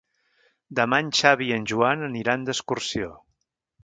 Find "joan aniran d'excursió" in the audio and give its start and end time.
1.71-3.11